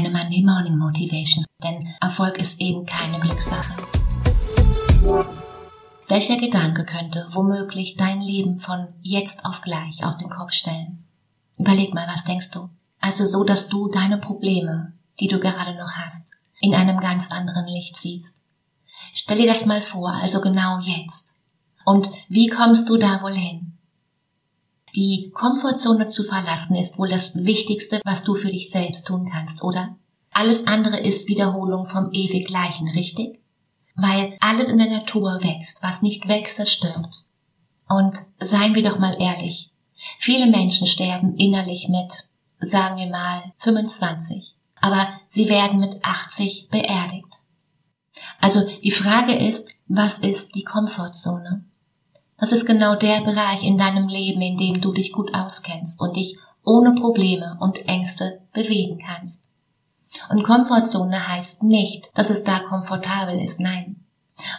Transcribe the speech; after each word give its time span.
deine 0.00 0.16
Monday 0.16 0.42
Morning 0.42 0.78
Motivation, 0.78 1.44
denn 1.62 1.94
Erfolg 2.00 2.38
ist 2.38 2.58
eben 2.58 2.86
keine 2.86 3.18
Glückssache. 3.18 3.74
Welcher 6.08 6.38
Gedanke 6.38 6.86
könnte 6.86 7.26
womöglich 7.32 7.96
dein 7.96 8.22
Leben 8.22 8.56
von 8.56 8.88
jetzt 9.02 9.44
auf 9.44 9.60
gleich 9.60 10.02
auf 10.02 10.16
den 10.16 10.30
Kopf 10.30 10.52
stellen? 10.52 11.04
Überleg 11.58 11.92
mal, 11.92 12.08
was 12.08 12.24
denkst 12.24 12.50
du? 12.50 12.70
Also 13.00 13.26
so, 13.26 13.44
dass 13.44 13.68
du 13.68 13.88
deine 13.88 14.16
Probleme, 14.16 14.94
die 15.20 15.28
du 15.28 15.38
gerade 15.38 15.76
noch 15.76 15.92
hast, 15.92 16.30
in 16.60 16.74
einem 16.74 16.98
ganz 17.00 17.30
anderen 17.30 17.66
Licht 17.66 17.96
siehst. 17.96 18.38
Stell 19.12 19.36
dir 19.36 19.52
das 19.52 19.66
mal 19.66 19.82
vor, 19.82 20.12
also 20.14 20.40
genau 20.40 20.78
jetzt. 20.78 21.34
Und 21.84 22.08
wie 22.28 22.48
kommst 22.48 22.88
du 22.88 22.96
da 22.96 23.20
wohl 23.22 23.34
hin? 23.34 23.69
Die 24.94 25.30
Komfortzone 25.32 26.08
zu 26.08 26.24
verlassen 26.24 26.76
ist 26.76 26.98
wohl 26.98 27.08
das 27.08 27.34
Wichtigste, 27.36 28.00
was 28.04 28.24
du 28.24 28.34
für 28.34 28.50
dich 28.50 28.70
selbst 28.70 29.06
tun 29.06 29.28
kannst, 29.30 29.62
oder? 29.62 29.96
Alles 30.32 30.66
andere 30.66 31.00
ist 31.00 31.28
Wiederholung 31.28 31.86
vom 31.86 32.10
ewig 32.12 32.46
Gleichen, 32.46 32.88
richtig? 32.88 33.40
weil 34.00 34.36
alles 34.40 34.68
in 34.68 34.78
der 34.78 34.90
Natur 34.90 35.42
wächst. 35.42 35.82
Was 35.82 36.02
nicht 36.02 36.26
wächst, 36.28 36.58
das 36.58 36.72
stirbt. 36.72 37.24
Und 37.88 38.16
seien 38.38 38.74
wir 38.74 38.82
doch 38.82 38.98
mal 38.98 39.16
ehrlich. 39.20 39.70
Viele 40.18 40.46
Menschen 40.46 40.86
sterben 40.86 41.36
innerlich 41.36 41.88
mit, 41.88 42.28
sagen 42.58 42.96
wir 42.96 43.08
mal, 43.08 43.52
25. 43.58 44.54
Aber 44.80 45.08
sie 45.28 45.48
werden 45.48 45.80
mit 45.80 46.02
80 46.02 46.68
beerdigt. 46.70 47.26
Also 48.40 48.66
die 48.82 48.90
Frage 48.90 49.34
ist, 49.34 49.68
was 49.88 50.18
ist 50.20 50.54
die 50.54 50.64
Komfortzone? 50.64 51.64
Das 52.40 52.52
ist 52.52 52.66
genau 52.66 52.94
der 52.94 53.20
Bereich 53.20 53.62
in 53.62 53.76
deinem 53.76 54.08
Leben, 54.08 54.40
in 54.40 54.56
dem 54.56 54.80
du 54.80 54.92
dich 54.92 55.12
gut 55.12 55.34
auskennst 55.34 56.00
und 56.00 56.16
dich 56.16 56.38
ohne 56.64 56.94
Probleme 56.94 57.56
und 57.60 57.86
Ängste 57.86 58.40
bewegen 58.52 58.98
kannst. 58.98 59.44
Und 60.30 60.42
Komfortzone 60.42 61.28
heißt 61.28 61.62
nicht, 61.62 62.10
dass 62.14 62.30
es 62.30 62.42
da 62.42 62.60
komfortabel 62.60 63.38
ist, 63.38 63.60
nein. 63.60 63.96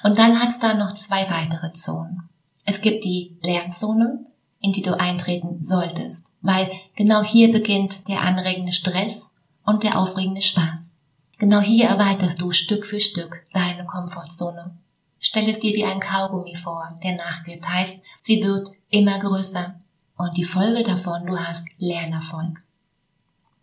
Und 0.03 0.19
dann 0.19 0.39
hat 0.39 0.49
es 0.49 0.59
da 0.59 0.75
noch 0.75 0.93
zwei 0.93 1.29
weitere 1.29 1.73
Zonen. 1.73 2.29
Es 2.65 2.81
gibt 2.81 3.03
die 3.03 3.37
Lernzone, 3.41 4.25
in 4.59 4.71
die 4.73 4.83
du 4.83 4.97
eintreten 4.97 5.63
solltest, 5.63 6.31
weil 6.41 6.71
genau 6.95 7.23
hier 7.23 7.51
beginnt 7.51 8.07
der 8.07 8.21
anregende 8.21 8.71
Stress 8.71 9.31
und 9.65 9.83
der 9.83 9.97
aufregende 9.97 10.43
Spaß. 10.43 10.99
Genau 11.39 11.59
hier 11.59 11.87
erweiterst 11.87 12.39
du 12.39 12.51
Stück 12.51 12.85
für 12.85 12.99
Stück 12.99 13.43
deine 13.51 13.85
Komfortzone. 13.85 14.77
Stell 15.23 15.47
es 15.47 15.59
dir 15.59 15.75
wie 15.75 15.85
ein 15.85 15.99
Kaugummi 15.99 16.55
vor, 16.55 16.99
der 17.03 17.15
nachgibt, 17.15 17.69
heißt, 17.69 18.01
sie 18.21 18.43
wird 18.43 18.71
immer 18.89 19.19
größer. 19.19 19.75
Und 20.17 20.35
die 20.35 20.43
Folge 20.43 20.83
davon, 20.83 21.27
du 21.27 21.37
hast 21.37 21.67
Lernerfolg. 21.77 22.63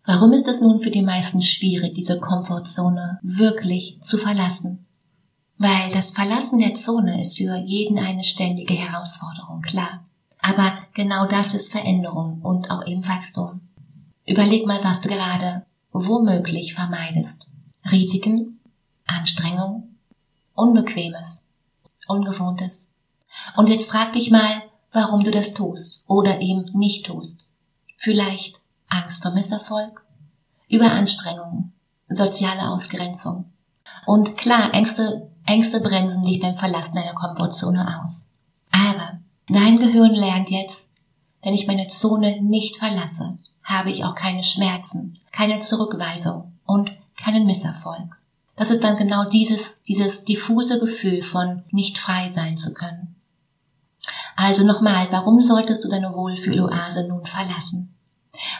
Warum 0.05 0.31
ist 0.31 0.47
es 0.47 0.61
nun 0.61 0.79
für 0.79 0.89
die 0.89 1.01
meisten 1.01 1.41
schwierig, 1.41 1.93
diese 1.93 2.19
Komfortzone 2.19 3.19
wirklich 3.21 3.99
zu 4.01 4.17
verlassen? 4.17 4.85
Weil 5.57 5.91
das 5.91 6.13
Verlassen 6.13 6.59
der 6.59 6.75
Zone 6.75 7.19
ist 7.19 7.37
für 7.37 7.57
jeden 7.57 7.99
eine 7.99 8.23
ständige 8.23 8.75
Herausforderung, 8.75 9.61
klar. 9.61 10.05
Aber 10.41 10.77
genau 10.93 11.27
das 11.27 11.53
ist 11.53 11.73
Veränderung 11.73 12.41
und 12.41 12.71
auch 12.71 12.87
eben 12.87 13.05
Wachstum. 13.05 13.59
Überleg 14.25 14.65
mal, 14.65 14.81
was 14.81 15.01
du 15.01 15.09
gerade 15.09 15.65
womöglich 15.91 16.73
vermeidest. 16.73 17.47
Risiken, 17.91 18.61
Anstrengung, 19.05 19.95
Unbequemes, 20.55 21.48
Ungewohntes. 22.09 22.91
Und 23.55 23.69
jetzt 23.69 23.89
frag 23.89 24.13
dich 24.13 24.31
mal, 24.31 24.63
warum 24.91 25.23
du 25.23 25.31
das 25.31 25.53
tust 25.53 26.05
oder 26.07 26.41
eben 26.41 26.65
nicht 26.73 27.05
tust. 27.05 27.45
Vielleicht 27.95 28.61
Angst 28.87 29.21
vor 29.21 29.31
Misserfolg, 29.31 30.03
Überanstrengung, 30.67 31.71
soziale 32.09 32.69
Ausgrenzung. 32.69 33.45
Und 34.05 34.37
klar, 34.37 34.73
Ängste, 34.73 35.29
Ängste 35.45 35.81
bremsen 35.81 36.25
dich 36.25 36.39
beim 36.39 36.55
Verlassen 36.55 36.95
deiner 36.95 37.13
Komfortzone 37.13 38.01
aus. 38.01 38.31
Aber 38.71 39.19
dein 39.47 39.77
Gehirn 39.77 40.13
lernt 40.13 40.49
jetzt, 40.49 40.91
wenn 41.41 41.53
ich 41.53 41.67
meine 41.67 41.87
Zone 41.87 42.41
nicht 42.41 42.77
verlasse, 42.77 43.37
habe 43.63 43.91
ich 43.91 44.03
auch 44.03 44.15
keine 44.15 44.43
Schmerzen, 44.43 45.13
keine 45.31 45.59
Zurückweisung 45.59 46.53
und 46.65 46.91
keinen 47.17 47.45
Misserfolg. 47.45 48.18
Das 48.59 48.71
ist 48.71 48.83
dann 48.83 48.97
genau 48.97 49.23
dieses, 49.23 49.81
dieses 49.83 50.25
diffuse 50.25 50.81
Gefühl 50.81 51.21
von 51.21 51.63
nicht 51.71 51.97
frei 51.97 52.27
sein 52.27 52.57
zu 52.57 52.73
können. 52.73 53.15
Also 54.35 54.65
nochmal, 54.65 55.07
warum 55.11 55.41
solltest 55.41 55.81
du 55.85 55.87
deine 55.87 56.13
Wohlfühloase 56.13 57.07
nun 57.07 57.25
verlassen? 57.25 57.95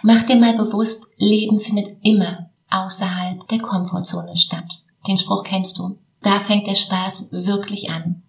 Mach 0.02 0.24
dir 0.24 0.38
mal 0.38 0.56
bewusst, 0.56 1.08
Leben 1.18 1.60
findet 1.60 1.98
immer 2.02 2.50
außerhalb 2.70 3.46
der 3.50 3.60
Komfortzone 3.60 4.38
statt. 4.38 4.84
Den 5.06 5.18
Spruch 5.18 5.44
kennst 5.44 5.78
du. 5.78 6.00
Da 6.22 6.40
fängt 6.40 6.68
der 6.68 6.76
Spaß 6.76 7.34
wirklich 7.34 7.90
an. 7.90 8.24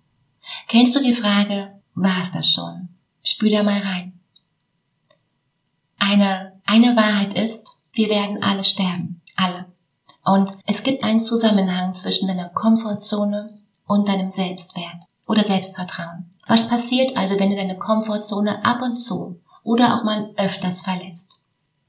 Kennst 0.67 0.97
du 0.97 1.01
die 1.01 1.15
Frage, 1.15 1.81
war's 1.95 2.33
das 2.33 2.51
schon? 2.51 2.89
Spür 3.23 3.51
da 3.51 3.63
mal 3.63 3.81
rein. 3.81 4.19
Eine, 6.01 6.61
eine 6.65 6.97
Wahrheit 6.97 7.35
ist, 7.35 7.77
wir 7.93 8.09
werden 8.09 8.43
alle 8.43 8.65
sterben. 8.65 9.21
Alle. 9.37 9.67
Und 10.25 10.53
es 10.67 10.83
gibt 10.83 11.03
einen 11.03 11.21
Zusammenhang 11.21 11.95
zwischen 11.95 12.29
deiner 12.29 12.49
Komfortzone 12.51 13.59
und 13.87 14.09
deinem 14.09 14.31
Selbstwert 14.31 15.05
oder 15.27 15.45
Selbstvertrauen. 15.45 16.31
Was 16.47 16.69
passiert 16.69 17.17
also, 17.17 17.39
wenn 17.39 17.51
du 17.51 17.57
deine 17.57 17.79
Komfortzone 17.79 18.65
ab 18.65 18.83
und 18.83 18.97
zu 18.97 19.41
oder 19.63 19.97
auch 19.97 20.05
mal 20.05 20.33
öfters 20.37 20.83
verlässt? 20.83 21.41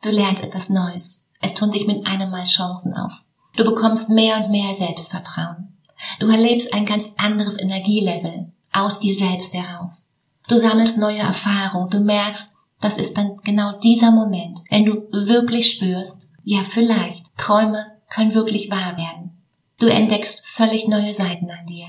Du 0.03 0.09
lernst 0.09 0.43
etwas 0.43 0.69
Neues. 0.69 1.27
Es 1.41 1.53
tun 1.53 1.71
sich 1.71 1.87
mit 1.87 2.05
einem 2.05 2.29
Mal 2.29 2.45
Chancen 2.45 2.95
auf. 2.95 3.23
Du 3.57 3.63
bekommst 3.63 4.09
mehr 4.09 4.37
und 4.37 4.51
mehr 4.51 4.73
Selbstvertrauen. 4.73 5.77
Du 6.19 6.27
erlebst 6.27 6.73
ein 6.73 6.85
ganz 6.85 7.09
anderes 7.17 7.59
Energielevel 7.59 8.51
aus 8.71 8.99
dir 8.99 9.15
selbst 9.15 9.53
heraus. 9.53 10.09
Du 10.47 10.57
sammelst 10.57 10.97
neue 10.97 11.19
Erfahrungen. 11.19 11.89
Du 11.89 11.99
merkst, 11.99 12.51
das 12.79 12.97
ist 12.97 13.17
dann 13.17 13.37
genau 13.43 13.79
dieser 13.79 14.11
Moment, 14.11 14.59
wenn 14.69 14.85
du 14.85 15.07
wirklich 15.11 15.71
spürst, 15.71 16.29
ja 16.43 16.63
vielleicht, 16.63 17.25
Träume 17.37 17.85
können 18.11 18.35
wirklich 18.35 18.69
wahr 18.69 18.97
werden. 18.97 19.41
Du 19.79 19.87
entdeckst 19.87 20.45
völlig 20.45 20.87
neue 20.87 21.13
Seiten 21.13 21.49
an 21.49 21.65
dir. 21.65 21.87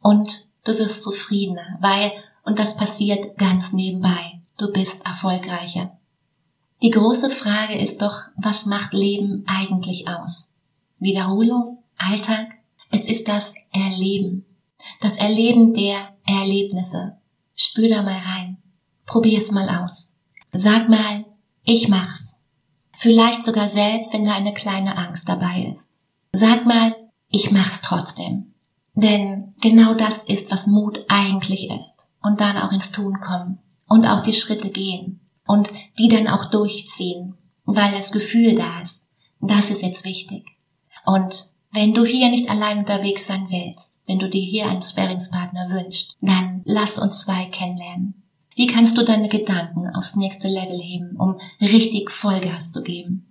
Und 0.00 0.48
du 0.64 0.76
wirst 0.76 1.04
zufriedener, 1.04 1.78
weil, 1.80 2.10
und 2.44 2.58
das 2.58 2.76
passiert 2.76 3.38
ganz 3.38 3.72
nebenbei, 3.72 4.40
du 4.56 4.72
bist 4.72 5.04
erfolgreicher. 5.06 5.96
Die 6.82 6.90
große 6.90 7.30
Frage 7.30 7.78
ist 7.78 8.02
doch, 8.02 8.22
was 8.36 8.66
macht 8.66 8.92
Leben 8.92 9.44
eigentlich 9.46 10.08
aus? 10.08 10.54
Wiederholung? 10.98 11.82
Alltag? 11.96 12.48
Es 12.90 13.08
ist 13.08 13.28
das 13.28 13.54
Erleben. 13.72 14.46
Das 15.00 15.18
Erleben 15.18 15.74
der 15.74 16.16
Erlebnisse. 16.26 17.18
Spür 17.54 17.88
da 17.88 18.02
mal 18.02 18.18
rein. 18.18 18.58
Probier's 19.06 19.50
mal 19.50 19.68
aus. 19.68 20.16
Sag 20.52 20.88
mal, 20.88 21.24
ich 21.64 21.88
mach's. 21.88 22.37
Vielleicht 23.00 23.44
sogar 23.44 23.68
selbst, 23.68 24.12
wenn 24.12 24.24
da 24.24 24.34
eine 24.34 24.52
kleine 24.52 24.96
Angst 24.96 25.28
dabei 25.28 25.68
ist. 25.70 25.92
Sag 26.32 26.66
mal, 26.66 26.96
ich 27.28 27.52
mach's 27.52 27.80
trotzdem. 27.80 28.54
Denn 28.94 29.54
genau 29.60 29.94
das 29.94 30.24
ist, 30.24 30.50
was 30.50 30.66
Mut 30.66 31.04
eigentlich 31.08 31.70
ist. 31.70 32.08
Und 32.20 32.40
dann 32.40 32.56
auch 32.56 32.72
ins 32.72 32.90
Tun 32.90 33.20
kommen. 33.20 33.60
Und 33.86 34.04
auch 34.04 34.22
die 34.22 34.32
Schritte 34.32 34.70
gehen 34.70 35.20
und 35.46 35.70
die 35.96 36.08
dann 36.08 36.26
auch 36.26 36.50
durchziehen, 36.50 37.34
weil 37.64 37.92
das 37.92 38.10
Gefühl 38.10 38.56
da 38.56 38.80
ist. 38.80 39.08
Das 39.40 39.70
ist 39.70 39.82
jetzt 39.82 40.04
wichtig. 40.04 40.44
Und 41.06 41.52
wenn 41.70 41.94
du 41.94 42.04
hier 42.04 42.30
nicht 42.30 42.50
allein 42.50 42.78
unterwegs 42.78 43.28
sein 43.28 43.46
willst, 43.48 44.00
wenn 44.06 44.18
du 44.18 44.28
dir 44.28 44.42
hier 44.42 44.66
einen 44.66 44.82
Sparringspartner 44.82 45.70
wünschst, 45.70 46.16
dann 46.20 46.62
lass 46.64 46.98
uns 46.98 47.20
zwei 47.20 47.44
kennenlernen. 47.44 48.17
Wie 48.58 48.66
kannst 48.66 48.98
du 48.98 49.04
deine 49.04 49.28
Gedanken 49.28 49.86
aufs 49.94 50.16
nächste 50.16 50.48
Level 50.48 50.80
heben, 50.80 51.14
um 51.14 51.38
richtig 51.60 52.10
Vollgas 52.10 52.72
zu 52.72 52.82
geben? 52.82 53.24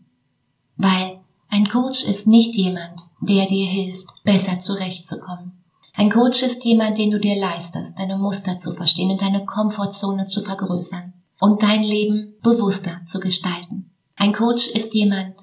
Weil 0.77 1.19
ein 1.49 1.67
Coach 1.67 2.05
ist 2.05 2.27
nicht 2.27 2.55
jemand, 2.55 3.01
der 3.19 3.45
dir 3.45 3.65
hilft, 3.65 4.07
besser 4.23 4.61
zurechtzukommen. 4.61 5.51
Ein 5.93 6.09
Coach 6.09 6.43
ist 6.43 6.63
jemand, 6.63 6.97
den 6.97 7.11
du 7.11 7.19
dir 7.19 7.37
leistest, 7.37 7.99
deine 7.99 8.17
Muster 8.17 8.61
zu 8.61 8.71
verstehen 8.71 9.11
und 9.11 9.21
deine 9.21 9.45
Komfortzone 9.45 10.27
zu 10.27 10.43
vergrößern 10.43 11.11
und 11.41 11.61
dein 11.61 11.83
Leben 11.83 12.35
bewusster 12.41 13.01
zu 13.05 13.19
gestalten. 13.19 13.91
Ein 14.15 14.31
Coach 14.31 14.69
ist 14.69 14.93
jemand, 14.93 15.35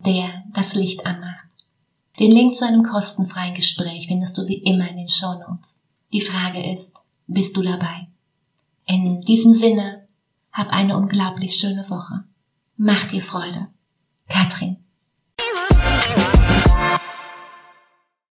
der 0.00 0.42
das 0.56 0.74
Licht 0.74 1.06
anmacht. 1.06 1.46
Den 2.18 2.32
Link 2.32 2.56
zu 2.56 2.66
einem 2.66 2.82
kostenfreien 2.82 3.54
Gespräch 3.54 4.08
findest 4.08 4.36
du 4.36 4.48
wie 4.48 4.58
immer 4.64 4.90
in 4.90 4.96
den 4.96 5.08
Show 5.08 5.34
Notes. 5.34 5.82
Die 6.12 6.20
Frage 6.20 6.68
ist, 6.72 7.04
bist 7.28 7.56
du 7.56 7.62
dabei? 7.62 8.08
In 8.92 9.20
diesem 9.20 9.54
Sinne, 9.54 10.08
hab 10.50 10.66
eine 10.70 10.96
unglaublich 10.96 11.54
schöne 11.54 11.88
Woche. 11.88 12.24
Mach 12.76 13.06
dir 13.06 13.22
Freude. 13.22 13.68
Katrin. 14.28 14.78